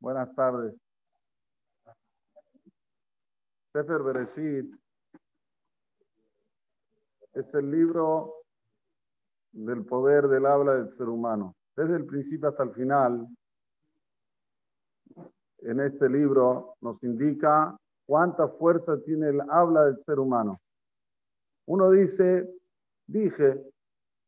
Buenas 0.00 0.34
tardes. 0.34 0.74
Sefer 3.72 4.02
Bereshit 4.02 4.74
es 7.34 7.54
el 7.54 7.70
libro 7.70 8.34
del 9.52 9.84
poder 9.84 10.28
del 10.28 10.46
habla 10.46 10.74
del 10.74 10.90
ser 10.90 11.08
humano. 11.08 11.54
Desde 11.76 11.96
el 11.96 12.06
principio 12.06 12.48
hasta 12.48 12.62
el 12.62 12.72
final, 12.72 13.26
en 15.58 15.80
este 15.80 16.08
libro 16.08 16.74
nos 16.80 17.02
indica 17.02 17.76
cuánta 18.06 18.48
fuerza 18.48 19.00
tiene 19.02 19.28
el 19.28 19.40
habla 19.50 19.84
del 19.84 19.98
ser 19.98 20.18
humano. 20.18 20.56
Uno 21.66 21.90
dice, 21.90 22.48
dije, 23.06 23.62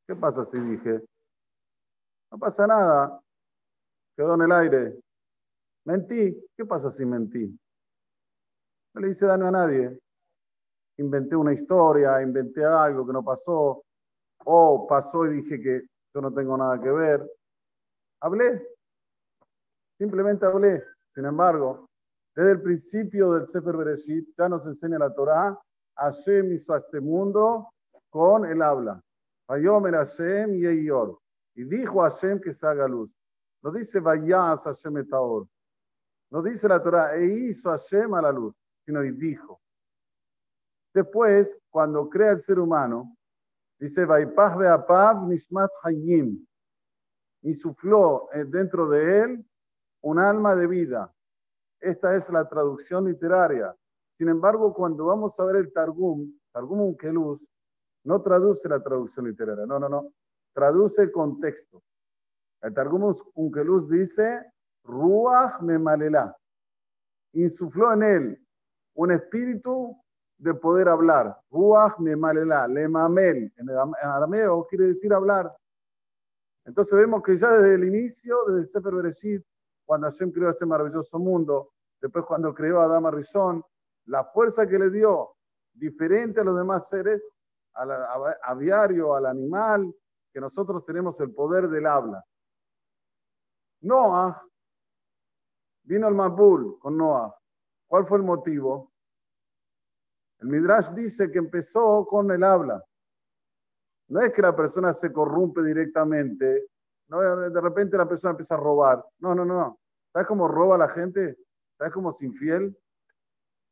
¿qué 0.06 0.14
pasa 0.14 0.44
si 0.44 0.58
dije? 0.60 1.02
No 2.30 2.38
pasa 2.38 2.66
nada, 2.66 3.20
quedó 4.16 4.34
en 4.34 4.42
el 4.42 4.52
aire. 4.52 5.00
Mentí, 5.84 6.48
¿qué 6.56 6.64
pasa 6.64 6.90
si 6.90 7.04
mentí? 7.04 7.58
No 8.94 9.00
le 9.00 9.10
hice 9.10 9.26
daño 9.26 9.48
a 9.48 9.50
nadie. 9.50 9.98
Inventé 10.98 11.34
una 11.34 11.52
historia, 11.52 12.20
inventé 12.22 12.64
algo 12.64 13.06
que 13.06 13.12
no 13.12 13.24
pasó, 13.24 13.82
o 14.44 14.86
pasó 14.86 15.26
y 15.26 15.42
dije 15.42 15.60
que 15.60 15.82
yo 16.14 16.20
no 16.20 16.32
tengo 16.32 16.56
nada 16.56 16.80
que 16.80 16.90
ver. 16.90 17.28
Hablé, 18.20 18.66
simplemente 19.98 20.46
hablé. 20.46 20.84
Sin 21.14 21.24
embargo, 21.24 21.88
desde 22.34 22.52
el 22.52 22.62
principio 22.62 23.32
del 23.32 23.46
Sefer 23.46 23.76
Bereshit 23.76 24.28
ya 24.36 24.48
nos 24.48 24.64
enseña 24.66 24.98
la 24.98 25.12
Torá, 25.12 25.58
Hashem 25.96 26.52
hizo 26.52 26.74
a 26.74 26.78
este 26.78 27.00
mundo 27.00 27.72
con 28.10 28.44
el 28.44 28.62
habla. 28.62 29.00
Vayomer 29.48 29.94
Hashem 29.94 30.54
y 30.54 30.86
Y 31.54 31.64
dijo 31.64 32.02
Hashem 32.02 32.40
que 32.40 32.52
se 32.52 32.66
haga 32.66 32.88
luz. 32.88 33.10
No 33.62 33.70
dice 33.70 34.00
Vayas 34.00 34.64
Hashem 34.64 34.98
etaor. 34.98 35.46
No 36.30 36.42
dice 36.42 36.68
la 36.68 36.82
Torah, 36.82 37.16
e 37.16 37.24
hizo 37.24 37.70
Hashem 37.70 38.14
a 38.14 38.22
la 38.22 38.32
luz, 38.32 38.54
sino 38.84 39.04
y 39.04 39.10
dijo. 39.10 39.60
Después, 40.94 41.58
cuando 41.70 42.08
crea 42.08 42.32
el 42.32 42.40
ser 42.40 42.58
humano, 42.58 43.16
dice 43.78 44.04
Vaipah 44.04 44.56
Beapav 44.56 45.26
Nishmat 45.26 45.70
Hayim. 45.82 46.46
Y 47.42 47.54
sufló 47.54 48.28
eh, 48.32 48.44
dentro 48.44 48.88
de 48.88 49.20
él 49.20 49.44
un 50.02 50.18
alma 50.18 50.54
de 50.54 50.66
vida. 50.66 51.12
Esta 51.80 52.14
es 52.14 52.28
la 52.30 52.48
traducción 52.48 53.06
literaria. 53.06 53.74
Sin 54.18 54.28
embargo, 54.28 54.74
cuando 54.74 55.06
vamos 55.06 55.38
a 55.40 55.44
ver 55.44 55.56
el 55.56 55.72
Targum, 55.72 56.30
Targum 56.52 56.80
Unkeluz, 56.80 57.40
no 58.04 58.20
traduce 58.22 58.68
la 58.68 58.82
traducción 58.82 59.26
literaria, 59.26 59.66
no, 59.66 59.78
no, 59.78 59.88
no, 59.88 60.12
traduce 60.52 61.02
el 61.02 61.12
contexto. 61.12 61.82
El 62.60 62.74
Targum 62.74 63.14
Unkeluz 63.34 63.88
dice, 63.88 64.52
Ruach 64.84 65.60
Memalela, 65.60 66.36
insufló 67.32 67.92
en 67.92 68.02
él 68.02 68.46
un 68.94 69.12
espíritu 69.12 69.96
de 70.38 70.54
poder 70.54 70.88
hablar. 70.88 71.38
Ruach 71.50 71.98
Memalela, 71.98 72.66
Lemamel, 72.68 73.52
en 73.56 73.70
arameo 74.02 74.66
quiere 74.66 74.86
decir 74.86 75.12
hablar. 75.12 75.54
Entonces 76.64 76.98
vemos 76.98 77.22
que 77.22 77.36
ya 77.36 77.50
desde 77.52 77.74
el 77.74 77.84
inicio, 77.84 78.44
desde 78.46 78.70
Sefer 78.70 78.94
Bereshit, 78.94 79.42
cuando 79.84 80.06
Hashem 80.06 80.30
creó 80.30 80.50
este 80.50 80.66
maravilloso 80.66 81.18
mundo, 81.18 81.72
después 82.00 82.24
cuando 82.24 82.54
creó 82.54 82.80
a 82.80 82.84
Adama 82.84 83.10
Rishon, 83.10 83.64
la 84.06 84.24
fuerza 84.24 84.66
que 84.66 84.78
le 84.78 84.90
dio, 84.90 85.34
diferente 85.72 86.40
a 86.40 86.44
los 86.44 86.56
demás 86.56 86.88
seres, 86.88 87.28
al 87.74 87.90
aviario, 88.42 89.14
al 89.14 89.26
animal, 89.26 89.94
que 90.32 90.40
nosotros 90.40 90.84
tenemos 90.84 91.18
el 91.20 91.32
poder 91.32 91.68
del 91.68 91.86
habla. 91.86 92.24
Noah 93.82 94.42
vino 95.82 96.06
al 96.06 96.14
Mabul 96.14 96.78
con 96.78 96.96
Noah. 96.96 97.34
¿Cuál 97.86 98.06
fue 98.06 98.18
el 98.18 98.24
motivo? 98.24 98.92
El 100.38 100.48
Midrash 100.48 100.90
dice 100.90 101.30
que 101.30 101.38
empezó 101.38 102.06
con 102.06 102.30
el 102.30 102.44
habla. 102.44 102.84
No 104.08 104.20
es 104.20 104.32
que 104.32 104.42
la 104.42 104.54
persona 104.54 104.92
se 104.92 105.12
corrompe 105.12 105.62
directamente, 105.62 106.66
no, 107.08 107.20
de 107.50 107.60
repente 107.60 107.96
la 107.96 108.08
persona 108.08 108.30
empieza 108.30 108.54
a 108.54 108.58
robar. 108.58 109.04
No, 109.18 109.34
no, 109.34 109.44
no. 109.44 109.80
¿Sabes 110.12 110.28
cómo 110.28 110.46
roba 110.46 110.78
la 110.78 110.88
gente? 110.88 111.36
¿Sabes 111.76 111.92
cómo 111.92 112.10
es 112.10 112.22
infiel? 112.22 112.76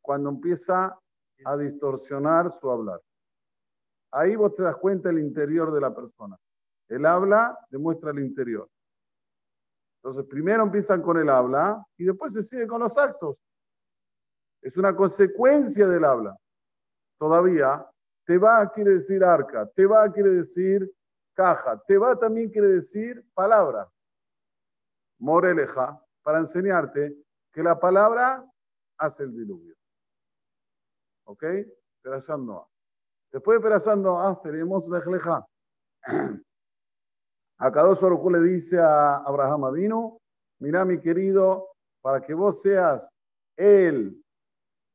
Cuando 0.00 0.30
empieza 0.30 0.98
a 1.44 1.56
distorsionar 1.56 2.52
su 2.60 2.70
hablar. 2.70 3.00
Ahí 4.10 4.34
vos 4.34 4.54
te 4.54 4.62
das 4.62 4.76
cuenta 4.76 5.08
del 5.08 5.20
interior 5.20 5.72
de 5.72 5.80
la 5.80 5.94
persona. 5.94 6.36
El 6.88 7.04
habla 7.06 7.58
demuestra 7.70 8.10
el 8.10 8.20
interior. 8.20 8.68
Entonces, 10.02 10.24
primero 10.26 10.62
empiezan 10.62 11.02
con 11.02 11.18
el 11.18 11.28
habla 11.28 11.84
y 11.96 12.04
después 12.04 12.32
se 12.32 12.42
sigue 12.42 12.66
con 12.66 12.80
los 12.80 12.96
actos. 12.96 13.36
Es 14.62 14.76
una 14.76 14.94
consecuencia 14.94 15.86
del 15.86 16.04
habla. 16.04 16.36
Todavía, 17.18 17.86
te 18.24 18.38
va 18.38 18.70
quiere 18.70 18.92
decir 18.92 19.24
arca, 19.24 19.66
te 19.74 19.86
va 19.86 20.10
quiere 20.10 20.30
decir 20.30 20.90
caja, 21.34 21.82
te 21.86 21.96
va 21.98 22.18
también 22.18 22.50
quiere 22.50 22.68
decir 22.68 23.24
palabra. 23.34 23.90
Moreleja, 25.18 26.00
para 26.22 26.38
enseñarte 26.38 27.16
que 27.52 27.62
la 27.62 27.78
palabra 27.78 28.44
hace 28.98 29.24
el 29.24 29.34
diluvio. 29.34 29.74
¿Ok? 31.24 31.44
Perashan 32.02 32.46
Después 33.30 33.58
de 33.58 33.62
Perashan 33.62 34.02
Noah 34.02 34.40
tenemos 34.42 34.88
Lejleja. 34.88 35.46
Acá 37.58 37.82
dos 37.82 38.00
le 38.30 38.40
dice 38.40 38.78
a 38.78 39.16
Abraham 39.16 39.64
Avino, 39.64 40.20
mira 40.60 40.84
mi 40.84 41.00
querido, 41.00 41.70
para 42.00 42.20
que 42.20 42.32
vos 42.32 42.62
seas 42.62 43.08
el 43.56 44.22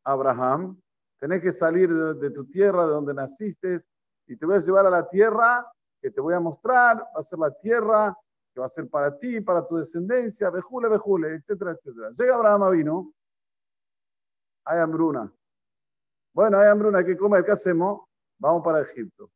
Abraham, 0.06 0.80
tenés 1.20 1.42
que 1.42 1.52
salir 1.52 1.94
de, 1.94 2.32
tu 2.32 2.46
tierra, 2.46 2.86
de 2.86 2.94
donde 2.94 3.14
naciste, 3.14 3.84
y 4.28 4.38
te 4.38 4.46
voy 4.46 4.56
a 4.56 4.60
llevar 4.60 4.86
a 4.86 4.90
la 4.90 5.10
tierra 5.10 5.70
que 6.02 6.10
te 6.10 6.22
voy 6.22 6.34
a 6.34 6.40
mostrar, 6.40 6.98
va 6.98 7.20
a 7.20 7.24
ser 7.24 7.40
la 7.40 7.52
tierra 7.52 8.18
que 8.54 8.62
va 8.62 8.68
a 8.68 8.70
ser 8.70 8.90
para 8.90 9.18
ti, 9.18 9.42
para 9.42 9.68
tu 9.68 9.76
descendencia, 9.76 10.50
vejule, 10.50 10.88
vejule, 10.88 11.36
etcétera, 11.36 11.72
etcétera. 11.72 12.12
Llega 12.12 12.36
Abraham 12.36 12.72
vino, 12.72 13.14
hay 14.64 14.80
hambruna. 14.80 15.30
Bueno, 16.34 16.60
hay 16.60 16.70
hambruna, 16.70 17.04
¿qué 17.04 17.18
comer? 17.18 17.44
¿Qué 17.44 17.52
hacemos? 17.52 18.06
Vamos 18.40 18.64
para 18.64 18.82
Egipto. 18.82 19.30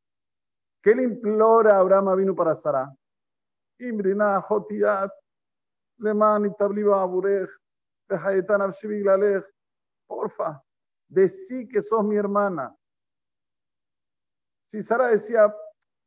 ¿Qué 0.82 0.96
le 0.96 1.04
implora 1.04 1.78
Abraham 1.78 2.16
vino 2.18 2.34
para 2.34 2.56
Sara? 2.56 2.94
Imbrina, 3.80 4.42
Jotiat, 4.42 5.12
Leman, 6.00 6.46
Itabliba, 6.46 7.02
Aburej, 7.02 7.50
Bejaetan, 8.08 8.62
Abshibiglalej. 8.62 9.44
Porfa, 10.08 10.64
decí 11.08 11.68
que 11.68 11.82
sos 11.82 12.04
mi 12.04 12.16
hermana. 12.16 12.74
Si 14.68 14.82
Sara 14.82 15.08
decía, 15.08 15.54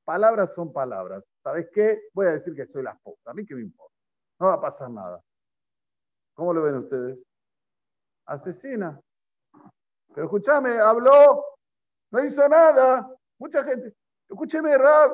palabras 0.05 0.55
son 0.55 0.73
palabras. 0.73 1.25
¿sabes 1.43 1.69
qué? 1.73 2.01
Voy 2.13 2.27
a 2.27 2.33
decir 2.33 2.55
que 2.55 2.67
soy 2.67 2.83
la 2.83 2.93
esposa. 2.93 3.31
A 3.31 3.35
mí 3.35 3.45
qué 3.45 3.55
me 3.55 3.63
importa. 3.63 3.95
No 4.39 4.47
va 4.47 4.55
a 4.55 4.61
pasar 4.61 4.91
nada. 4.91 5.23
¿Cómo 6.35 6.53
lo 6.55 6.63
ven 6.63 6.77
ustedes? 6.77 7.19
Asesina. 8.27 9.01
Pero 10.15 10.27
escúchame, 10.27 10.79
habló, 10.79 11.45
no 12.11 12.25
hizo 12.25 12.49
nada. 12.49 13.15
Mucha 13.39 13.65
gente, 13.65 13.95
escúcheme, 14.29 14.77
Rab, 14.77 15.13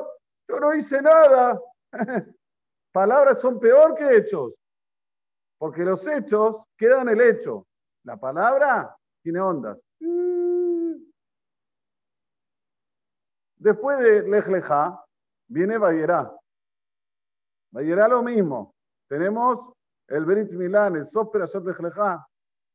yo 0.48 0.60
no 0.60 0.74
hice 0.74 1.02
nada. 1.02 1.60
Palabras 2.96 3.42
son 3.42 3.60
peor 3.60 3.94
que 3.94 4.16
hechos. 4.16 4.54
Porque 5.58 5.84
los 5.84 6.06
hechos 6.06 6.62
quedan 6.78 7.10
el 7.10 7.20
hecho. 7.20 7.66
La 8.04 8.16
palabra 8.16 8.96
tiene 9.22 9.38
ondas. 9.38 9.78
Después 13.58 13.98
de 13.98 14.26
Lejleja, 14.26 15.04
viene 15.46 15.76
Bayerá. 15.76 16.34
Bayerá 17.70 18.08
lo 18.08 18.22
mismo. 18.22 18.74
Tenemos 19.06 19.74
el 20.08 20.24
Berit 20.24 20.52
Milán, 20.52 20.96
el 20.96 21.04
Sopera 21.04 21.44
Shot 21.44 21.66
Lejleja. 21.66 22.26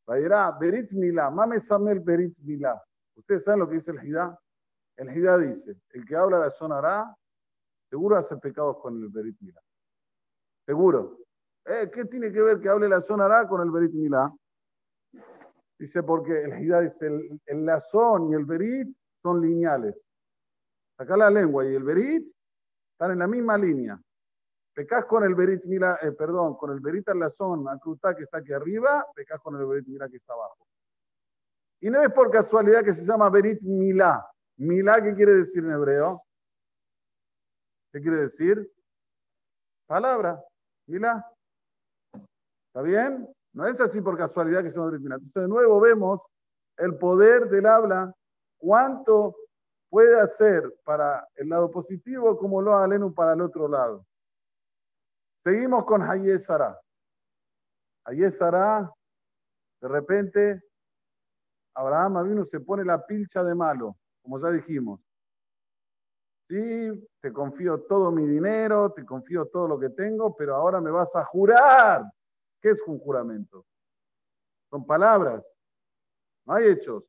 Bayerá, 0.05 0.51
Berit 0.51 0.91
Milá, 0.91 1.31
Mame 1.31 1.59
Samel 1.59 1.99
Berit 1.99 2.37
Milá. 2.37 2.79
¿Ustedes 3.15 3.43
saben 3.43 3.61
lo 3.61 3.67
que 3.67 3.73
dice 3.73 3.89
el 3.89 4.07
Hidá? 4.07 4.39
El 4.97 5.17
Hidá 5.17 5.39
dice, 5.39 5.81
el 5.89 6.05
que 6.05 6.15
habla 6.15 6.43
de 6.43 6.51
sonará, 6.51 7.11
seguro 7.89 8.17
hace 8.17 8.37
pecados 8.37 8.77
con 8.77 9.01
el 9.01 9.09
Berit 9.09 9.35
Milá. 9.39 9.59
Seguro. 10.65 11.17
Eh, 11.65 11.89
¿Qué 11.93 12.05
tiene 12.05 12.31
que 12.31 12.41
ver 12.41 12.59
que 12.59 12.69
hable 12.69 12.89
la 12.89 13.01
sonará 13.01 13.47
con 13.47 13.61
el 13.61 13.71
Berit 13.71 13.93
Milá? 13.93 14.33
Dice 15.77 16.03
porque 16.03 16.43
el 16.43 16.63
Hidá 16.63 16.81
dice, 16.81 17.07
el, 17.07 17.41
el 17.45 17.65
lazón 17.65 18.29
y 18.29 18.35
el 18.35 18.45
Berit 18.45 18.95
son 19.21 19.41
lineales. 19.41 20.05
Acá 20.97 21.17
la 21.17 21.29
lengua 21.29 21.65
y 21.65 21.75
el 21.75 21.83
Berit 21.83 22.31
están 22.93 23.11
en 23.11 23.19
la 23.19 23.27
misma 23.27 23.57
línea. 23.57 23.99
Pecas 24.73 25.05
con 25.05 25.23
el 25.23 25.35
Berit 25.35 25.65
Mila, 25.65 25.97
eh, 26.01 26.11
perdón, 26.11 26.55
con 26.55 26.71
el 26.71 26.79
Berit 26.79 27.09
Alazón, 27.09 27.67
Akrutá 27.67 28.15
que 28.15 28.23
está 28.23 28.37
aquí 28.37 28.53
arriba, 28.53 29.05
pecas 29.15 29.41
con 29.41 29.59
el 29.59 29.65
Berit 29.65 29.87
Mila 29.87 30.07
que 30.07 30.17
está 30.17 30.33
abajo. 30.33 30.67
Y 31.81 31.89
no 31.89 32.01
es 32.01 32.13
por 32.13 32.29
casualidad 32.29 32.83
que 32.83 32.93
se 32.93 33.03
llama 33.03 33.29
Berit 33.29 33.59
Milá. 33.61 34.23
Milá, 34.57 35.01
¿qué 35.01 35.15
quiere 35.15 35.33
decir 35.33 35.63
en 35.63 35.71
hebreo? 35.71 36.23
¿Qué 37.91 37.99
quiere 37.99 38.17
decir? 38.17 38.71
Palabra, 39.87 40.41
mira. 40.87 41.25
¿Está 42.67 42.81
bien? 42.81 43.27
No 43.53 43.67
es 43.67 43.79
así 43.81 43.99
por 44.01 44.17
casualidad 44.17 44.63
que 44.63 44.69
se 44.69 44.77
nos 44.77 44.93
Entonces, 44.93 45.33
de 45.33 45.47
nuevo 45.47 45.79
vemos 45.81 46.21
el 46.77 46.97
poder 46.97 47.49
del 47.49 47.65
habla, 47.65 48.15
cuánto 48.57 49.35
puede 49.89 50.19
hacer 50.19 50.73
para 50.85 51.27
el 51.35 51.49
lado 51.49 51.69
positivo 51.69 52.37
como 52.37 52.61
lo 52.61 52.77
Alenu 52.77 53.13
para 53.13 53.33
el 53.33 53.41
otro 53.41 53.67
lado. 53.67 54.05
Seguimos 55.43 55.85
con 55.85 56.01
Hayesara. 56.01 56.79
Hayesara, 58.05 58.89
de 59.81 59.87
repente, 59.87 60.61
Abraham 61.75 62.23
vino 62.29 62.45
se 62.45 62.59
pone 62.61 62.85
la 62.85 63.05
pilcha 63.05 63.43
de 63.43 63.53
malo, 63.53 63.97
como 64.21 64.39
ya 64.39 64.49
dijimos. 64.49 65.01
Sí, 66.51 67.07
te 67.21 67.31
confío 67.31 67.79
todo 67.83 68.11
mi 68.11 68.27
dinero, 68.27 68.91
te 68.91 69.05
confío 69.05 69.45
todo 69.45 69.69
lo 69.69 69.79
que 69.79 69.87
tengo, 69.87 70.35
pero 70.35 70.53
ahora 70.53 70.81
me 70.81 70.91
vas 70.91 71.15
a 71.15 71.23
jurar. 71.23 72.03
¿Qué 72.59 72.71
es 72.71 72.81
un 72.81 72.99
juramento? 72.99 73.65
Son 74.69 74.85
palabras, 74.85 75.45
no 76.45 76.53
hay 76.53 76.65
hechos. 76.65 77.05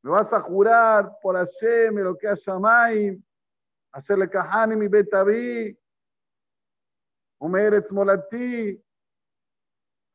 Me 0.00 0.10
vas 0.10 0.32
a 0.32 0.40
jurar 0.40 1.14
por 1.20 1.36
Hashem, 1.36 1.94
lo 1.98 2.16
que 2.16 2.26
Hashamayim, 2.26 3.22
hacerle 3.92 4.30
kahani 4.30 4.76
mi 4.76 4.88
betaví, 4.88 5.78
Umeretz 7.38 7.92
molati. 7.92 8.82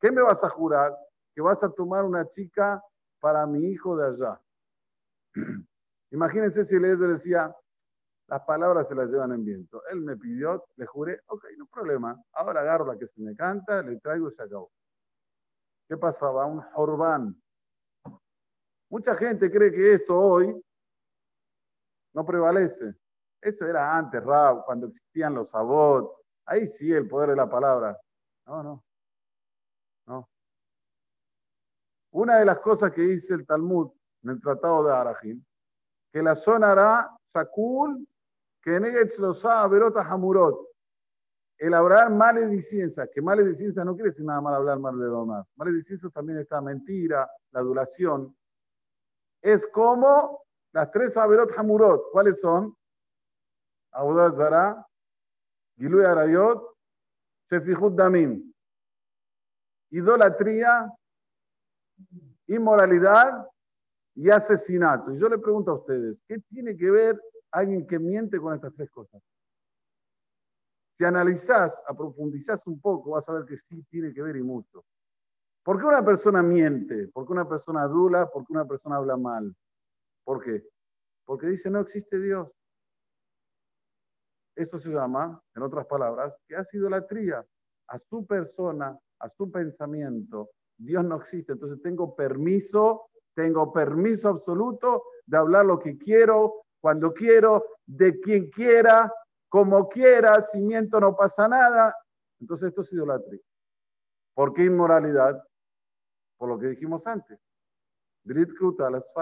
¿Qué 0.00 0.10
me 0.10 0.22
vas 0.22 0.42
a 0.42 0.48
jurar? 0.48 0.92
Que 1.36 1.40
vas 1.40 1.62
a 1.62 1.70
tomar 1.70 2.04
una 2.04 2.28
chica 2.28 2.82
para 3.20 3.46
mi 3.46 3.64
hijo 3.70 3.96
de 3.96 4.08
allá. 4.08 4.42
Imagínense 6.10 6.64
si 6.64 6.80
le 6.80 6.96
decía, 6.96 7.54
las 8.28 8.42
palabras 8.42 8.88
se 8.88 8.94
las 8.94 9.08
llevan 9.08 9.32
en 9.32 9.44
viento. 9.44 9.82
Él 9.90 10.00
me 10.00 10.16
pidió, 10.16 10.64
le 10.76 10.86
juré, 10.86 11.20
ok, 11.26 11.44
no 11.58 11.66
problema. 11.66 12.20
Ahora 12.32 12.60
agarro 12.60 12.86
la 12.86 12.98
que 12.98 13.06
se 13.06 13.20
me 13.20 13.36
canta, 13.36 13.82
le 13.82 14.00
traigo 14.00 14.28
y 14.28 14.32
se 14.32 14.42
acabó. 14.42 14.70
¿Qué 15.88 15.96
pasaba? 15.96 16.46
Un 16.46 16.60
jorbán. 16.60 17.40
Mucha 18.90 19.14
gente 19.14 19.50
cree 19.50 19.70
que 19.70 19.94
esto 19.94 20.18
hoy 20.18 20.60
no 22.14 22.24
prevalece. 22.24 22.94
Eso 23.40 23.66
era 23.66 23.96
antes, 23.96 24.22
Rab, 24.24 24.64
cuando 24.64 24.88
existían 24.88 25.34
los 25.34 25.50
sabot. 25.50 26.12
Ahí 26.46 26.66
sí 26.66 26.92
el 26.92 27.08
poder 27.08 27.30
de 27.30 27.36
la 27.36 27.48
palabra. 27.48 27.96
No, 28.46 28.62
no. 28.62 28.84
No. 30.06 30.28
Una 32.12 32.38
de 32.38 32.44
las 32.44 32.58
cosas 32.58 32.92
que 32.92 33.02
dice 33.02 33.34
el 33.34 33.46
Talmud 33.46 33.92
en 34.22 34.30
el 34.30 34.40
Tratado 34.40 34.84
de 34.84 34.92
Arajim, 34.92 35.44
que 36.12 36.22
la 36.22 36.34
zona 36.34 36.72
hará 36.72 37.10
Sakul 37.26 38.08
que 38.66 40.00
Hamurot. 40.00 40.68
El 41.58 41.72
hablar 41.72 42.10
maledicencia, 42.10 43.06
que 43.06 43.22
maledicencia 43.22 43.84
no 43.84 43.94
quiere 43.94 44.10
decir 44.10 44.24
nada 44.26 44.40
mal 44.40 44.54
hablar 44.54 44.78
mal 44.80 44.98
de 44.98 45.04
demás. 45.06 45.46
Maledicencia 45.56 46.10
también 46.10 46.38
está 46.40 46.60
mentira, 46.60 47.30
la 47.52 47.60
adulación. 47.60 48.36
Es 49.40 49.66
como 49.68 50.42
las 50.72 50.90
tres 50.90 51.16
Averot 51.16 51.56
Hamurot. 51.56 52.10
¿Cuáles 52.10 52.40
son? 52.40 52.76
Abudat 53.92 54.36
Zara, 54.36 54.86
Arayot, 55.78 56.76
Shefihut 57.48 57.94
Damim. 57.94 58.52
Idolatría, 59.90 60.92
inmoralidad 62.48 63.46
y 64.16 64.28
asesinato. 64.28 65.12
Y 65.12 65.18
yo 65.18 65.28
le 65.28 65.38
pregunto 65.38 65.70
a 65.70 65.74
ustedes, 65.74 66.18
¿qué 66.26 66.38
tiene 66.50 66.76
que 66.76 66.90
ver 66.90 67.18
alguien 67.50 67.86
que 67.86 67.98
miente 67.98 68.38
con 68.38 68.54
estas 68.54 68.74
tres 68.74 68.90
cosas. 68.90 69.22
Si 70.98 71.04
analizás, 71.04 71.80
aprofundizás 71.86 72.66
un 72.66 72.80
poco, 72.80 73.10
vas 73.10 73.28
a 73.28 73.32
ver 73.32 73.44
que 73.44 73.56
sí 73.56 73.82
tiene 73.90 74.14
que 74.14 74.22
ver 74.22 74.36
y 74.36 74.42
mucho. 74.42 74.84
¿Por 75.62 75.78
qué 75.78 75.84
una 75.84 76.04
persona 76.04 76.42
miente? 76.42 77.08
¿Por 77.08 77.26
qué 77.26 77.32
una 77.32 77.48
persona 77.48 77.82
adula? 77.82 78.30
¿Por 78.30 78.46
qué 78.46 78.52
una 78.52 78.66
persona 78.66 78.96
habla 78.96 79.16
mal? 79.16 79.54
¿Por 80.24 80.42
qué? 80.42 80.64
Porque 81.24 81.48
dice 81.48 81.70
no 81.70 81.80
existe 81.80 82.18
Dios. 82.18 82.50
Eso 84.54 84.78
se 84.78 84.88
llama, 84.88 85.42
en 85.54 85.62
otras 85.62 85.86
palabras, 85.86 86.34
que 86.48 86.56
hace 86.56 86.78
idolatría 86.78 87.44
a 87.88 87.98
su 87.98 88.26
persona, 88.26 88.98
a 89.18 89.28
su 89.28 89.50
pensamiento. 89.50 90.50
Dios 90.78 91.04
no 91.04 91.16
existe. 91.16 91.52
Entonces 91.52 91.82
tengo 91.82 92.16
permiso, 92.16 93.10
tengo 93.34 93.72
permiso 93.72 94.30
absoluto 94.30 95.04
de 95.26 95.36
hablar 95.36 95.66
lo 95.66 95.78
que 95.78 95.98
quiero, 95.98 96.65
cuando 96.86 97.12
quiero, 97.12 97.64
de 97.84 98.20
quien 98.20 98.48
quiera, 98.48 99.12
como 99.48 99.88
quiera, 99.88 100.40
si 100.40 100.60
miento 100.60 101.00
no 101.00 101.16
pasa 101.16 101.48
nada. 101.48 101.92
Entonces 102.38 102.68
esto 102.68 102.82
es 102.82 102.92
idolatría. 102.92 103.40
¿Por 104.32 104.54
qué 104.54 104.66
inmoralidad? 104.66 105.42
Por 106.36 106.48
lo 106.48 106.56
que 106.56 106.68
dijimos 106.68 107.04
antes. 107.08 107.40
Brit 108.22 108.50
las 108.78 109.12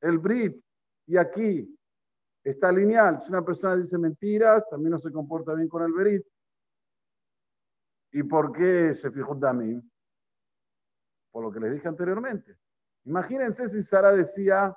El 0.00 0.18
Brit. 0.18 0.60
Y 1.06 1.16
aquí 1.16 1.78
está 2.42 2.72
lineal. 2.72 3.22
Si 3.22 3.28
una 3.28 3.44
persona 3.44 3.76
dice 3.76 3.96
mentiras, 3.96 4.68
también 4.68 4.90
no 4.90 4.98
se 4.98 5.12
comporta 5.12 5.54
bien 5.54 5.68
con 5.68 5.84
el 5.84 5.92
Brit. 5.92 6.26
¿Y 8.10 8.24
por 8.24 8.50
qué 8.50 8.96
se 8.96 9.12
fijó 9.12 9.36
Damim? 9.36 9.80
Por 11.30 11.44
lo 11.44 11.52
que 11.52 11.60
les 11.60 11.74
dije 11.74 11.86
anteriormente. 11.86 12.58
Imagínense 13.04 13.68
si 13.68 13.80
Sara 13.80 14.10
decía, 14.10 14.76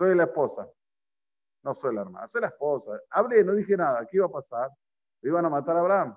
soy 0.00 0.16
la 0.16 0.24
esposa. 0.24 0.66
No 1.62 1.74
soy 1.74 1.94
la 1.94 2.00
hermana, 2.00 2.26
soy 2.26 2.40
la 2.40 2.46
esposa. 2.46 2.98
Hablé, 3.10 3.44
no 3.44 3.54
dije 3.54 3.76
nada. 3.76 4.06
¿Qué 4.06 4.16
iba 4.16 4.26
a 4.26 4.30
pasar? 4.30 4.70
Iban 5.20 5.44
a 5.44 5.50
matar 5.50 5.76
a 5.76 5.80
Abraham. 5.80 6.16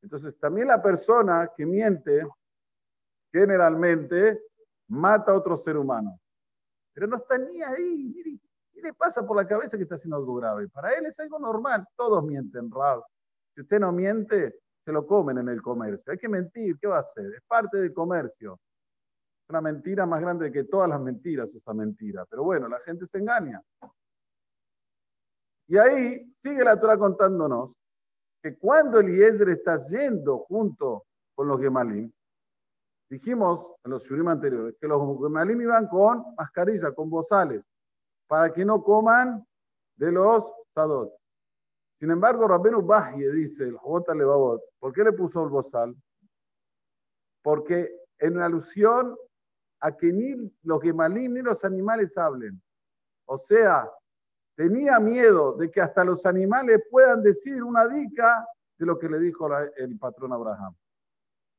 Entonces, 0.00 0.38
también 0.38 0.68
la 0.68 0.82
persona 0.82 1.50
que 1.54 1.66
miente, 1.66 2.26
generalmente, 3.30 4.40
mata 4.88 5.32
a 5.32 5.34
otro 5.34 5.58
ser 5.58 5.76
humano. 5.76 6.18
Pero 6.94 7.06
no 7.06 7.16
está 7.18 7.36
ni 7.36 7.60
ahí, 7.60 8.14
ni, 8.24 8.40
le 8.80 8.94
pasa 8.94 9.26
por 9.26 9.36
la 9.36 9.46
cabeza 9.46 9.76
que 9.76 9.82
está 9.82 9.96
haciendo 9.96 10.16
algo 10.16 10.34
grave. 10.36 10.66
Para 10.68 10.94
él 10.94 11.04
es 11.04 11.20
algo 11.20 11.38
normal. 11.38 11.86
Todos 11.94 12.24
mienten, 12.24 12.70
Rab. 12.70 13.02
Si 13.54 13.60
usted 13.60 13.78
no 13.78 13.92
miente, 13.92 14.58
se 14.82 14.92
lo 14.92 15.06
comen 15.06 15.36
en 15.36 15.50
el 15.50 15.60
comercio. 15.60 16.12
Hay 16.12 16.18
que 16.18 16.28
mentir, 16.30 16.78
¿qué 16.78 16.86
va 16.86 16.96
a 16.96 17.00
hacer? 17.00 17.26
Es 17.34 17.42
parte 17.46 17.78
del 17.78 17.92
comercio 17.92 18.58
una 19.48 19.60
mentira 19.60 20.06
más 20.06 20.20
grande 20.20 20.50
que 20.50 20.64
todas 20.64 20.88
las 20.88 21.00
mentiras, 21.00 21.54
esa 21.54 21.74
mentira. 21.74 22.24
Pero 22.26 22.44
bueno, 22.44 22.68
la 22.68 22.80
gente 22.80 23.06
se 23.06 23.18
engaña. 23.18 23.62
Y 25.66 25.78
ahí 25.78 26.32
sigue 26.38 26.64
la 26.64 26.78
Torah 26.78 26.98
contándonos 26.98 27.72
que 28.42 28.56
cuando 28.58 29.00
Eliezer 29.00 29.48
está 29.48 29.78
yendo 29.88 30.38
junto 30.40 31.06
con 31.34 31.48
los 31.48 31.60
Gemalim, 31.60 32.12
dijimos 33.08 33.76
en 33.84 33.90
los 33.90 34.04
shurim 34.04 34.28
anteriores 34.28 34.76
que 34.80 34.86
los 34.88 35.18
Gemalim 35.20 35.60
iban 35.60 35.88
con 35.88 36.34
mascarilla, 36.36 36.92
con 36.92 37.08
bozales, 37.08 37.64
para 38.26 38.52
que 38.52 38.64
no 38.64 38.82
coman 38.82 39.46
de 39.96 40.12
los 40.12 40.44
sadot. 40.74 41.12
Sin 41.98 42.10
embargo, 42.10 42.46
Rabbenu 42.48 42.82
Bahye 42.82 43.30
dice, 43.30 43.64
el 43.64 43.76
Jota 43.76 44.14
Levavot, 44.14 44.60
¿por 44.78 44.92
qué 44.92 45.04
le 45.04 45.12
puso 45.12 45.42
el 45.44 45.48
bozal? 45.48 45.94
Porque 47.42 47.90
en 48.18 48.38
alusión 48.40 49.16
a 49.84 49.94
que 49.94 50.10
ni 50.10 50.50
los 50.62 50.80
gemalim 50.80 51.34
ni 51.34 51.42
los 51.42 51.62
animales 51.62 52.16
hablen. 52.16 52.60
O 53.26 53.36
sea, 53.36 53.90
tenía 54.56 54.98
miedo 54.98 55.52
de 55.58 55.70
que 55.70 55.82
hasta 55.82 56.02
los 56.02 56.24
animales 56.24 56.82
puedan 56.90 57.22
decir 57.22 57.62
una 57.62 57.86
dica 57.86 58.48
de 58.78 58.86
lo 58.86 58.98
que 58.98 59.10
le 59.10 59.18
dijo 59.18 59.46
el 59.76 59.98
patrón 59.98 60.32
Abraham. 60.32 60.74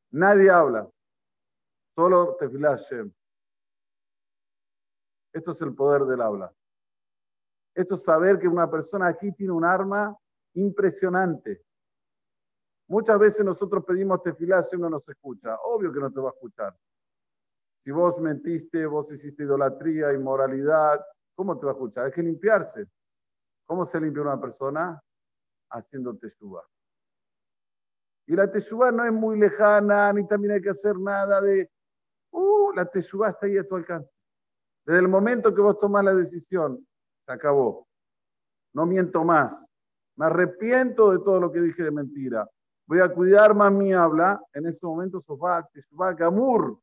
Nadie 0.10 0.50
habla, 0.50 0.89
solo 1.94 2.36
Tefilah 2.39 2.77
Esto 5.32 5.51
es 5.51 5.62
el 5.62 5.75
poder 5.75 6.05
del 6.05 6.22
habla. 6.22 6.51
Esto 7.75 7.94
es 7.94 8.03
saber 8.03 8.39
que 8.39 8.48
una 8.48 8.72
persona 8.72 9.05
aquí 9.05 9.34
tiene 9.34 9.53
un 9.53 9.65
arma 9.65 10.17
impresionante. 10.55 11.62
Muchas 12.88 13.20
veces 13.20 13.46
nosotros 13.46 13.86
pedimos 13.86 14.24
Tefilah, 14.24 14.65
y 14.72 14.77
no 14.77 14.89
nos 14.89 15.08
escucha. 15.08 15.60
Obvio 15.63 15.94
que 15.94 16.00
no 16.00 16.12
te 16.12 16.20
va 16.20 16.29
a 16.29 16.34
escuchar. 16.34 16.75
Si 17.86 17.92
vos 17.92 18.18
mentiste, 18.18 18.88
vos 18.88 19.12
hiciste 19.12 19.44
idolatría, 19.44 20.12
inmoralidad, 20.12 21.06
¿cómo 21.36 21.60
te 21.60 21.68
va 21.68 21.74
a 21.74 21.75
escuchar? 21.75 22.06
Hay 22.06 22.12
que 22.12 22.24
limpiarse. 22.24 22.88
¿Cómo 23.68 23.86
se 23.86 24.01
limpia 24.01 24.24
una 24.24 24.42
persona? 24.42 25.00
Haciendo 25.70 26.18
teshuva. 26.18 26.63
Y 28.25 28.36
la 28.36 28.51
teshuva 28.51 28.92
no 28.92 29.06
es 29.06 29.13
muy 29.13 29.38
lejana, 29.38 30.12
ni 30.13 30.27
también 30.27 30.56
hay 30.56 30.62
que 30.62 30.72
hacer 30.72 30.98
nada 30.98 31.39
de... 31.42 31.70
Uh, 32.32 32.72
la 32.72 32.88
teshuva 32.88 33.30
está 33.30 33.46
ahí 33.46 33.60
a 33.60 33.68
tu 33.68 33.75
alcance. 33.75 34.12
Desde 34.84 35.01
el 35.01 35.08
momento 35.08 35.54
que 35.54 35.62
vos 35.62 35.77
tomás 35.77 36.04
la 36.04 36.15
decisión, 36.15 36.84
se 37.24 37.32
acabó. 37.32 37.88
No 38.74 38.88
miento 38.88 39.24
más. 39.24 39.63
Me 40.15 40.25
arrepiento 40.25 41.12
de 41.12 41.20
todo 41.20 41.39
lo 41.39 41.51
que 41.51 41.62
dije 41.62 41.84
de 41.84 41.92
mentira. 41.92 42.50
Voy 42.88 43.01
a 43.01 43.10
cuidar 43.10 43.54
más 43.54 43.72
mi 43.72 43.94
habla. 43.94 44.42
En 44.54 44.65
ese 44.65 44.84
momento, 44.88 45.22
sofá, 45.22 45.70
teshuva, 45.72 46.15
gamur. 46.15 46.80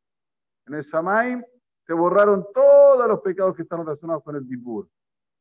En 0.66 0.74
el 0.74 0.82
Shamaim 0.82 1.44
te 1.86 1.92
borraron 1.92 2.46
todos 2.52 3.08
los 3.08 3.20
pecados 3.20 3.56
que 3.56 3.62
están 3.62 3.80
relacionados 3.80 4.22
con 4.22 4.36
el 4.36 4.46
Dibur. 4.46 4.88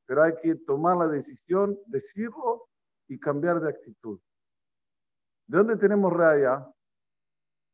Pero 0.06 0.24
hay 0.24 0.34
que 0.42 0.56
tomar 0.56 0.98
la 0.98 1.08
decisión, 1.08 1.78
decirlo 1.86 2.68
y 3.08 3.20
cambiar 3.20 3.60
de 3.60 3.70
actitud. 3.70 4.20
¿De 5.48 5.58
dónde 5.58 5.78
tenemos 5.78 6.12
raya? 6.12 6.68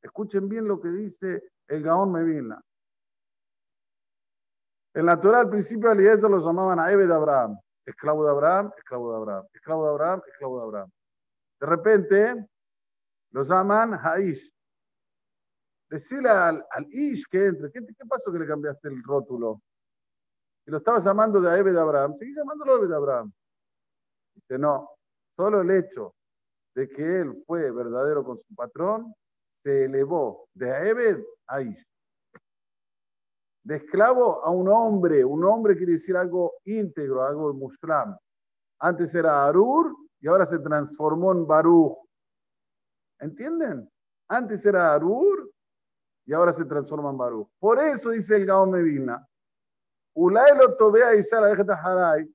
Escuchen 0.01 0.47
bien 0.49 0.67
lo 0.67 0.79
que 0.79 0.89
dice 0.89 1.43
el 1.67 1.83
Gaón 1.83 2.11
Mevina. 2.11 2.61
El 4.93 5.05
natural 5.05 5.41
al 5.45 5.49
principio 5.49 5.89
de 5.89 5.95
Eliezer 5.95 6.29
lo 6.29 6.39
llamaban 6.39 6.79
a 6.79 6.87
de 6.87 7.13
Abraham. 7.13 7.59
Esclavo 7.85 8.25
de 8.25 8.31
Abraham, 8.31 8.71
esclavo 8.75 9.11
de 9.11 9.17
Abraham. 9.17 9.45
Esclavo 9.53 9.83
de 9.83 9.89
Abraham, 9.91 10.21
esclavo 10.27 10.57
de 10.57 10.63
Abraham. 10.63 10.91
De 11.59 11.67
repente 11.67 12.47
lo 13.31 13.43
llaman 13.43 13.93
Haish. 13.93 14.51
Decirle 15.89 16.29
al, 16.29 16.65
Ish 16.91 17.25
que 17.29 17.45
entre. 17.45 17.71
¿Qué, 17.71 17.85
¿Qué, 17.85 18.05
pasó 18.05 18.31
que 18.31 18.39
le 18.39 18.47
cambiaste 18.47 18.89
el 18.89 19.01
rótulo? 19.03 19.61
Y 20.65 20.71
lo 20.71 20.77
estabas 20.77 21.03
llamando 21.05 21.39
de 21.39 21.63
de 21.63 21.79
Abraham. 21.79 22.15
Seguís 22.17 22.35
llamándolo 22.35 22.85
de 22.85 22.95
Abraham. 22.95 23.31
Dice, 24.35 24.57
no. 24.57 24.89
Solo 25.35 25.61
el 25.61 25.71
hecho 25.71 26.13
de 26.75 26.89
que 26.89 27.21
él 27.21 27.43
fue 27.45 27.71
verdadero 27.71 28.23
con 28.23 28.37
su 28.37 28.53
patrón 28.53 29.13
se 29.53 29.85
elevó 29.85 30.47
de 30.53 30.89
Ebed 30.89 31.23
a 31.47 31.61
Ish. 31.61 31.87
De 33.63 33.77
esclavo 33.77 34.43
a 34.43 34.49
un 34.49 34.67
hombre. 34.67 35.23
Un 35.23 35.45
hombre 35.45 35.77
quiere 35.77 35.93
decir 35.93 36.17
algo 36.17 36.55
íntegro, 36.65 37.23
algo 37.23 37.53
muslam. 37.53 38.17
Antes 38.79 39.15
era 39.15 39.45
Arur 39.45 39.95
y 40.19 40.27
ahora 40.27 40.45
se 40.45 40.59
transformó 40.59 41.31
en 41.31 41.47
Baruch. 41.47 41.97
¿Entienden? 43.19 43.89
Antes 44.27 44.65
era 44.65 44.93
Arur 44.93 45.49
y 46.27 46.33
ahora 46.33 46.53
se 46.53 46.65
transforma 46.65 47.09
en 47.09 47.17
Baruch. 47.17 47.49
Por 47.57 47.79
eso 47.79 48.11
dice 48.11 48.35
el 48.35 48.45
Gaon 48.45 48.69
Mevina, 48.69 49.25
Ulay 50.13 50.57
lo 50.57 50.75
tobea 50.75 51.09
Haray, 51.09 52.29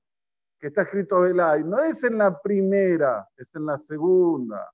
que 0.59 0.67
está 0.67 0.81
escrito 0.81 1.21
Belay, 1.21 1.63
no 1.63 1.79
es 1.79 2.03
en 2.03 2.17
la 2.17 2.41
primera, 2.41 3.27
es 3.37 3.53
en 3.55 3.65
la 3.65 3.77
segunda. 3.77 4.71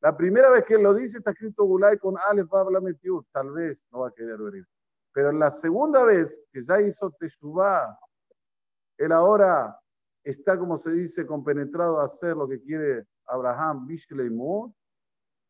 La 0.00 0.16
primera 0.16 0.50
vez 0.50 0.64
que 0.64 0.78
lo 0.78 0.94
dice 0.94 1.18
está 1.18 1.30
escrito 1.30 1.64
Ulay 1.64 1.96
con 1.98 2.16
Aleph 2.18 2.48
Babla 2.48 2.80
Metiut, 2.80 3.26
tal 3.30 3.52
vez 3.52 3.78
no 3.92 4.00
va 4.00 4.08
a 4.08 4.12
querer 4.12 4.38
venir. 4.38 4.66
Pero 5.12 5.30
la 5.32 5.50
segunda 5.50 6.04
vez 6.04 6.42
que 6.52 6.62
ya 6.62 6.80
hizo 6.80 7.10
Teshuvah, 7.10 7.98
él 8.96 9.12
ahora 9.12 9.78
está, 10.24 10.58
como 10.58 10.76
se 10.76 10.90
dice, 10.90 11.26
compenetrado 11.26 12.00
a 12.00 12.06
hacer 12.06 12.36
lo 12.36 12.48
que 12.48 12.60
quiere 12.60 13.06
Abraham, 13.26 13.86
Bishleimut. 13.86 14.74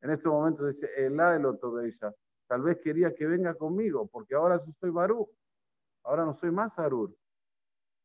En 0.02 0.10
este 0.10 0.28
momento 0.28 0.66
dice, 0.66 0.90
Elá 0.96 1.36
el 1.36 1.46
Otobeisha. 1.46 2.12
Tal 2.50 2.62
vez 2.62 2.80
quería 2.80 3.14
que 3.14 3.28
venga 3.28 3.54
conmigo, 3.54 4.08
porque 4.08 4.34
ahora 4.34 4.58
soy 4.58 4.90
Baruch. 4.90 5.30
Ahora 6.02 6.24
no 6.24 6.34
soy 6.34 6.50
más 6.50 6.76
Arur. 6.80 7.14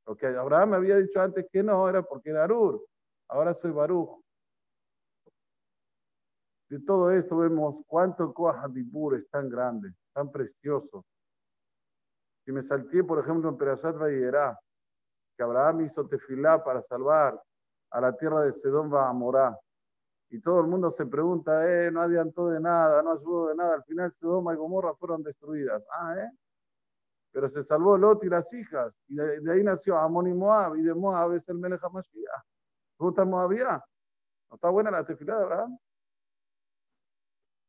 Lo 0.05 0.15
que 0.15 0.27
Abraham 0.27 0.69
me 0.69 0.75
había 0.75 0.97
dicho 0.97 1.19
antes 1.19 1.47
que 1.51 1.63
no, 1.63 1.89
era 1.89 2.03
porque 2.03 2.29
era 2.29 2.43
Arur. 2.43 2.85
Ahora 3.27 3.55
soy 3.55 3.71
Baruch. 3.71 4.23
De 6.69 6.79
todo 6.81 7.09
esto 7.09 7.37
vemos 7.37 7.83
cuánto 7.87 8.31
Koah 8.35 8.69
es 9.17 9.29
tan 9.31 9.49
grande, 9.49 9.95
tan 10.13 10.31
precioso. 10.31 11.03
Si 12.45 12.51
me 12.51 12.61
salté, 12.61 13.03
por 13.03 13.17
ejemplo, 13.17 13.49
en 13.49 13.57
Perashat 13.57 13.97
Vayerá, 13.97 14.59
que 15.35 15.41
Abraham 15.41 15.85
hizo 15.85 16.07
tefilá 16.07 16.63
para 16.63 16.83
salvar 16.83 17.41
a 17.89 17.99
la 17.99 18.15
tierra 18.15 18.41
de 18.41 18.51
Sedón 18.51 18.93
va 18.93 19.09
a 19.09 19.13
morar. 19.13 19.57
Y 20.35 20.41
todo 20.41 20.59
el 20.59 20.67
mundo 20.67 20.91
se 20.91 21.05
pregunta, 21.05 21.65
eh, 21.65 21.89
no 21.89 22.01
adiantó 22.01 22.49
de 22.49 22.59
nada, 22.59 23.01
no 23.01 23.13
ayudó 23.13 23.47
de 23.47 23.55
nada. 23.55 23.75
Al 23.75 23.83
final 23.85 24.11
Sedón 24.11 24.43
y 24.53 24.57
Gomorra 24.57 24.93
fueron 24.95 25.23
destruidas. 25.23 25.81
Ah, 25.97 26.13
¿eh? 26.17 26.29
Pero 27.31 27.47
se 27.47 27.63
salvó 27.63 27.97
Lot 27.97 28.21
y 28.25 28.27
las 28.27 28.51
hijas. 28.51 28.93
Y 29.07 29.15
de, 29.15 29.49
ahí 29.49 29.63
nació 29.63 29.97
Amón 29.97 30.27
y 30.27 30.33
Moab. 30.33 30.75
Y 30.75 30.81
de 30.81 30.93
Moab 30.93 31.35
es 31.35 31.47
el 31.47 31.57
Melech 31.57 31.81
HaMashiach. 31.81 32.43
¿Gusta 32.99 33.23
Moabía? 33.23 33.81
¿No 34.49 34.55
está 34.55 34.69
buena 34.69 34.91
la 34.91 35.05
tefilá 35.05 35.37
de 35.37 35.43
Abraham? 35.43 35.77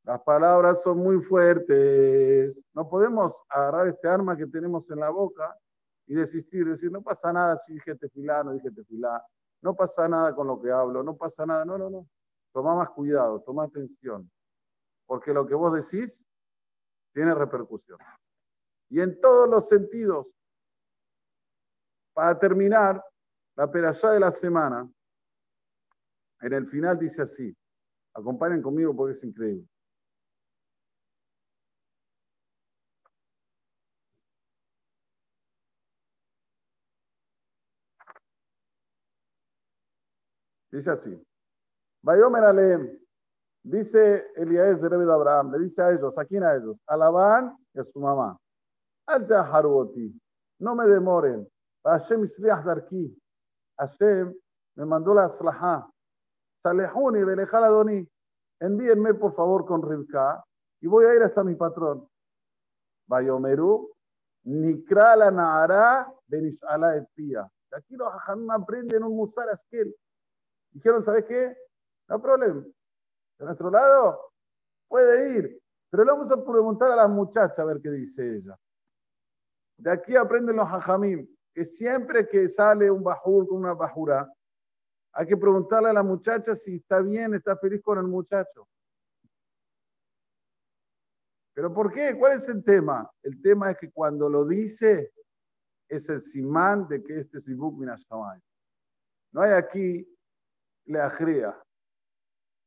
Las 0.02 0.20
palabras 0.22 0.82
son 0.82 0.98
muy 0.98 1.22
fuertes. 1.22 2.60
No 2.74 2.88
podemos 2.88 3.32
agarrar 3.48 3.86
este 3.86 4.08
arma 4.08 4.36
que 4.36 4.48
tenemos 4.48 4.90
en 4.90 4.98
la 4.98 5.10
boca 5.10 5.56
y 6.08 6.14
desistir, 6.14 6.66
decir, 6.66 6.90
no 6.90 7.00
pasa 7.00 7.32
nada 7.32 7.56
si 7.56 7.74
dije 7.74 7.94
tefilá, 7.94 8.42
no 8.42 8.54
dije 8.54 8.72
tefilá, 8.72 9.24
no 9.62 9.76
pasa 9.76 10.08
nada 10.08 10.34
con 10.34 10.48
lo 10.48 10.60
que 10.60 10.72
hablo, 10.72 11.04
no 11.04 11.16
pasa 11.16 11.46
nada. 11.46 11.64
No, 11.64 11.78
no, 11.78 11.90
no. 11.90 12.08
Toma 12.56 12.74
más 12.74 12.88
cuidado, 12.88 13.42
toma 13.42 13.64
atención. 13.64 14.30
Porque 15.04 15.30
lo 15.34 15.46
que 15.46 15.54
vos 15.54 15.74
decís 15.74 16.24
tiene 17.12 17.34
repercusión. 17.34 17.98
Y 18.88 19.02
en 19.02 19.20
todos 19.20 19.46
los 19.46 19.68
sentidos. 19.68 20.26
Para 22.14 22.38
terminar, 22.38 23.04
la 23.56 23.70
perashá 23.70 24.12
de 24.12 24.20
la 24.20 24.30
semana, 24.30 24.90
en 26.40 26.52
el 26.54 26.66
final 26.66 26.98
dice 26.98 27.20
así. 27.20 27.54
Acompañen 28.14 28.62
conmigo 28.62 28.96
porque 28.96 29.12
es 29.12 29.22
increíble. 29.22 29.68
Dice 40.70 40.90
así. 40.90 41.35
Bayomer 42.06 42.44
Aleem, 42.44 42.96
dice 43.64 44.30
Elías 44.36 44.80
de 44.80 44.88
de 44.88 45.12
Abraham, 45.12 45.50
le 45.50 45.58
dice 45.58 45.82
a 45.82 45.90
ellos, 45.90 46.16
¿a 46.16 46.24
quién 46.24 46.44
a 46.44 46.54
ellos? 46.54 46.76
A 46.86 46.96
Labán 46.96 47.58
y 47.74 47.80
a 47.80 47.84
su 47.84 47.98
mamá. 47.98 48.38
Alta 49.08 49.40
Haruoti, 49.40 50.16
no 50.60 50.76
me 50.76 50.86
demoren. 50.86 51.48
Hashem 51.82 52.22
Isriah 52.22 52.62
Darki. 52.62 53.12
Hashem 53.76 54.32
me 54.76 54.84
mandó 54.84 55.14
la 55.14 55.28
Slaha. 55.28 55.90
Salehuni, 56.62 57.24
Belejal 57.24 57.64
Adoni. 57.64 58.08
Envíenme 58.60 59.14
por 59.14 59.34
favor 59.34 59.66
con 59.66 59.82
Rivka 59.82 60.44
y 60.80 60.86
voy 60.86 61.06
a 61.06 61.14
ir 61.16 61.24
hasta 61.24 61.42
mi 61.42 61.56
patrón. 61.56 62.08
Bayomeru, 63.08 63.90
Nikra 64.44 65.16
la 65.16 65.32
Nahara, 65.32 66.08
Benisala 66.28 66.98
Etpia. 66.98 67.50
Aquí 67.72 67.96
los 67.96 68.14
hajamim 68.14 68.48
aprenden 68.52 69.02
un 69.02 69.16
musar 69.16 69.48
askel. 69.48 69.92
Dijeron, 70.70 71.02
¿sabes 71.02 71.24
qué? 71.24 71.65
No 72.08 72.20
problema. 72.20 72.64
De 73.38 73.44
nuestro 73.44 73.70
lado 73.70 74.32
puede 74.88 75.38
ir. 75.38 75.62
Pero 75.90 76.04
le 76.04 76.12
vamos 76.12 76.30
a 76.30 76.44
preguntar 76.44 76.90
a 76.92 76.96
la 76.96 77.08
muchacha 77.08 77.62
a 77.62 77.64
ver 77.64 77.80
qué 77.80 77.90
dice 77.90 78.36
ella. 78.36 78.58
De 79.78 79.90
aquí 79.90 80.16
aprenden 80.16 80.56
los 80.56 80.66
hajamim, 80.66 81.26
que 81.52 81.64
siempre 81.64 82.26
que 82.26 82.48
sale 82.48 82.90
un 82.90 83.02
bajur 83.02 83.46
con 83.46 83.58
una 83.58 83.74
bajura, 83.74 84.30
hay 85.12 85.26
que 85.26 85.36
preguntarle 85.36 85.90
a 85.90 85.92
la 85.92 86.02
muchacha 86.02 86.54
si 86.54 86.76
está 86.76 87.00
bien, 87.00 87.34
está 87.34 87.56
feliz 87.56 87.82
con 87.82 87.98
el 87.98 88.04
muchacho. 88.04 88.68
¿Pero 91.54 91.72
por 91.72 91.90
qué? 91.92 92.16
¿Cuál 92.18 92.32
es 92.32 92.48
el 92.48 92.62
tema? 92.62 93.10
El 93.22 93.40
tema 93.40 93.70
es 93.70 93.78
que 93.78 93.90
cuando 93.90 94.28
lo 94.28 94.44
dice, 94.44 95.12
es 95.88 96.08
el 96.10 96.20
simán 96.20 96.86
de 96.88 97.02
que 97.02 97.18
este 97.18 97.38
es 97.38 97.48
Ibuk 97.48 97.78
Minashamay. 97.78 98.40
No 99.32 99.40
hay 99.40 99.52
aquí 99.52 100.06
le 100.84 101.00
agrea. 101.00 101.65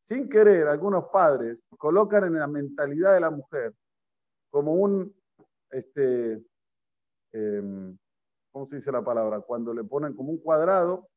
Sin 0.09 0.27
querer, 0.27 0.67
algunos 0.67 1.05
padres 1.09 1.59
colocan 1.77 2.23
en 2.23 2.33
la 2.33 2.47
mentalidad 2.47 3.13
de 3.13 3.19
la 3.19 3.29
mujer 3.29 3.75
como 4.49 4.73
un, 4.73 5.15
este, 5.69 6.43
em, 7.31 7.95
¿cómo 8.51 8.65
se 8.65 8.77
dice 8.77 8.91
la 8.91 9.03
palabra? 9.03 9.39
Cuando 9.41 9.71
le 9.71 9.83
ponen 9.83 10.15
como 10.15 10.31
un 10.31 10.39
cuadrado 10.39 11.09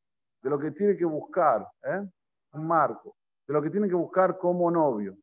de 0.43 0.51
lo 0.51 0.59
que 0.59 0.73
tiene 0.73 0.95
que 0.95 1.07
buscar, 1.07 1.67
¿eh? 1.85 2.07
un 2.53 2.67
marco, 2.67 3.17
de 3.49 3.55
lo 3.55 3.63
que 3.63 3.71
tiene 3.71 3.89
que 3.89 3.95
buscar 3.95 4.37
como 4.37 4.71
novio. 4.71 5.17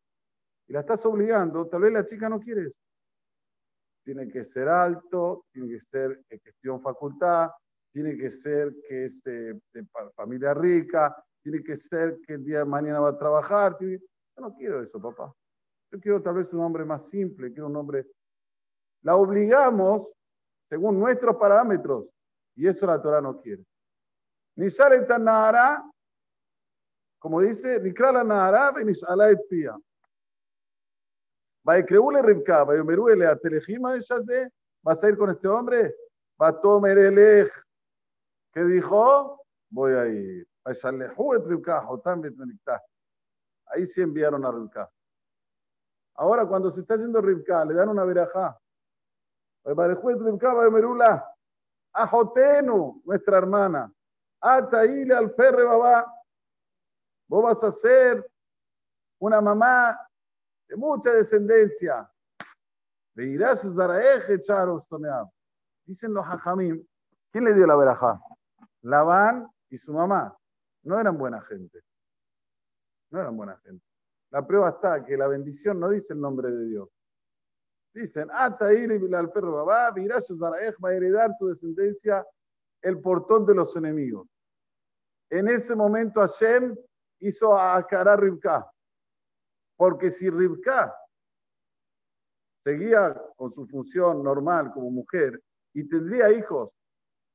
Y 0.67 0.73
la 0.73 0.79
estás 0.79 1.05
obligando, 1.05 1.67
tal 1.67 1.81
vez 1.81 1.93
la 1.93 2.07
chica 2.07 2.27
no 2.27 2.39
quiere 2.39 2.63
eso. 2.63 2.79
Tiene 4.03 4.27
que 4.29 4.45
ser 4.45 4.67
alto, 4.67 5.45
tiene 5.51 5.69
que 5.69 5.79
ser 5.79 6.19
en 6.27 6.39
cuestión 6.39 6.81
facultad, 6.81 7.51
tiene 7.93 8.17
que 8.17 8.31
ser 8.31 8.73
que 8.87 9.05
es 9.05 9.23
de 9.23 9.61
familia 10.15 10.55
rica, 10.55 11.15
tiene 11.41 11.63
que 11.63 11.77
ser 11.77 12.19
que 12.25 12.33
el 12.33 12.43
día 12.43 12.59
de 12.59 12.65
mañana 12.65 12.99
va 12.99 13.09
a 13.09 13.17
trabajar. 13.17 13.77
Yo 13.79 13.97
no 14.37 14.53
quiero 14.55 14.81
eso, 14.81 15.01
papá. 15.01 15.33
Yo 15.91 15.99
quiero 15.99 16.21
tal 16.21 16.35
vez 16.35 16.53
un 16.53 16.61
hombre 16.61 16.85
más 16.85 17.07
simple, 17.09 17.51
quiero 17.51 17.67
un 17.67 17.75
hombre... 17.75 18.07
La 19.01 19.15
obligamos 19.15 20.09
según 20.67 20.99
nuestros 20.99 21.37
parámetros 21.37 22.07
y 22.55 22.67
eso 22.67 22.85
la 22.85 23.01
Torah 23.01 23.21
no 23.21 23.39
quiere. 23.39 23.63
Ni 24.57 24.69
sale 24.69 24.99
tan 25.03 25.23
nara, 25.23 25.89
como 27.17 27.39
dice, 27.39 27.79
ni 27.79 27.93
krala 27.93 28.25
nara, 28.25 28.73
ni 28.83 28.93
sala 28.93 29.29
espía. 29.29 29.77
Va 31.67 31.75
a 31.75 31.85
creerle 31.85 32.21
Rivka, 32.21 32.65
va 32.65 32.73
a 32.73 32.83
meruele 32.83 33.25
a 33.25 33.37
telejima 33.37 33.93
de 33.93 34.01
Shazé, 34.01 34.51
vas 34.83 35.01
a 35.01 35.09
ir 35.09 35.17
con 35.17 35.29
este 35.29 35.47
hombre, 35.47 35.95
va 36.41 36.49
a 36.49 36.59
tomar 36.59 36.97
el 36.97 37.49
¿Qué 38.53 40.48
Ahí 43.67 43.85
sí 43.85 44.01
enviaron 44.01 44.45
a 44.45 44.51
Rivka. 44.51 44.89
Ahora, 46.15 46.45
cuando 46.45 46.69
se 46.69 46.81
está 46.81 46.95
haciendo 46.95 47.21
Rivka, 47.21 47.63
le 47.65 47.75
dan 47.75 47.89
una 47.89 48.03
verajá. 48.03 48.59
Ajotenu, 51.93 53.01
nuestra 53.05 53.37
hermana. 53.37 53.91
Ataile 54.41 55.15
al 55.15 55.33
ferre 55.33 55.63
babá. 55.63 56.13
Vos 57.27 57.43
vas 57.43 57.63
a 57.63 57.71
ser 57.71 58.29
una 59.19 59.41
mamá 59.41 59.99
de 60.67 60.75
mucha 60.75 61.13
descendencia. 61.13 62.09
Dicen 65.85 66.13
los 66.13 66.25
hajamim, 66.25 66.85
¿quién 67.31 67.43
le 67.43 67.53
dio 67.53 67.67
la 67.67 67.75
verajá? 67.75 68.21
Labán 68.81 69.49
y 69.69 69.77
su 69.77 69.91
mamá. 69.93 70.38
No 70.89 70.99
eran 70.99 71.19
buena 71.19 71.39
gente. 71.41 71.83
No 73.11 73.21
eran 73.21 73.37
buena 73.37 73.55
gente. 73.57 73.85
La 74.31 74.47
prueba 74.47 74.69
está 74.69 75.05
que 75.05 75.15
la 75.15 75.27
bendición 75.27 75.79
no 75.79 75.87
dice 75.89 76.13
el 76.13 76.19
nombre 76.19 76.49
de 76.49 76.65
Dios. 76.65 76.89
Dicen, 77.93 78.27
Atair 78.31 78.91
al 79.15 79.31
perro 79.31 79.63
va 79.67 79.89
a 79.89 80.93
heredar 80.95 81.37
tu 81.37 81.45
descendencia 81.45 82.25
el 82.81 82.99
portón 83.01 83.45
de 83.45 83.53
los 83.53 83.75
enemigos. 83.75 84.27
En 85.29 85.47
ese 85.47 85.75
momento 85.75 86.21
Hashem 86.21 86.75
hizo 87.19 87.55
a 87.55 87.75
Akara 87.75 88.15
Ribka. 88.15 88.67
Porque 89.77 90.09
si 90.09 90.27
Ribka 90.31 90.91
seguía 92.63 93.13
con 93.35 93.53
su 93.53 93.67
función 93.67 94.23
normal 94.23 94.71
como 94.73 94.89
mujer 94.89 95.39
y 95.71 95.87
tendría 95.87 96.31
hijos, 96.31 96.71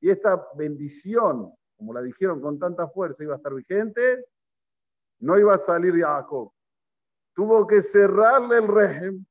y 0.01 0.09
esta 0.09 0.45
bendición, 0.55 1.55
como 1.77 1.93
la 1.93 2.01
dijeron 2.01 2.41
con 2.41 2.57
tanta 2.59 2.87
fuerza, 2.87 3.23
iba 3.23 3.33
a 3.33 3.37
estar 3.37 3.53
vigente, 3.53 4.25
no 5.19 5.37
iba 5.37 5.55
a 5.55 5.57
salir 5.57 5.95
Jacob. 5.99 6.51
Tuvo 7.33 7.67
que 7.67 7.81
cerrarle 7.81 8.57
el 8.57 8.67
régimen, 8.67 9.27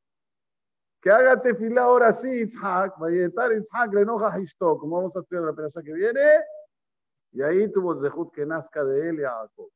que 1.01 1.11
haga 1.11 1.41
tefilá 1.41 1.83
ahora 1.83 2.13
sí, 2.13 2.43
Itzhak, 2.43 3.01
va 3.03 3.09
a 3.09 3.13
estar 3.13 3.53
Itzhak, 3.53 3.93
le 3.93 4.03
enoja 4.03 4.35
a 4.35 4.41
como 4.59 4.97
vamos 4.97 5.17
a 5.17 5.21
estudiar 5.21 5.45
la 5.45 5.53
persona 5.53 5.85
que 5.85 5.93
viene, 5.93 6.21
y 7.33 7.43
ahí 7.43 7.71
tuvo 7.73 8.01
Zehut 8.01 8.33
que 8.33 8.47
nazca 8.47 8.85
de 8.85 9.09
él 9.09 9.21
Jacob. 9.21 9.71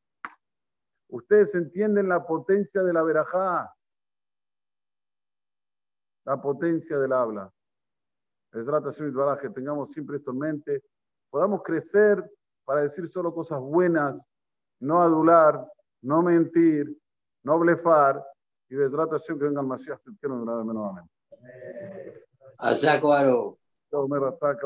Ustedes 1.08 1.54
entienden 1.54 2.08
la 2.08 2.26
potencia 2.26 2.82
de 2.82 2.92
la 2.92 3.02
verajá, 3.02 3.74
la 6.24 6.40
potencia 6.40 6.98
del 6.98 7.12
habla. 7.12 7.50
Es 8.52 8.66
que 9.40 9.50
tengamos 9.50 9.90
siempre 9.92 10.18
esto 10.18 10.30
en 10.30 10.38
mente, 10.38 10.82
podamos 11.30 11.62
crecer 11.62 12.24
para 12.68 12.82
decir 12.82 13.08
solo 13.08 13.32
cosas 13.32 13.58
buenas, 13.60 14.28
no 14.80 15.00
adular, 15.00 15.66
no 16.02 16.22
mentir, 16.22 16.94
no 17.42 17.58
blefar, 17.58 18.22
y 18.68 18.74
Besrat 18.74 19.08
Hashem 19.10 19.38
que 19.38 19.46
venga 19.46 19.62
el 19.62 19.66
Mashiach, 19.66 20.00
no 20.20 20.64
menos 20.66 20.90
amén. 20.90 21.10
Allá, 22.58 23.00
Cuaro. 23.00 23.56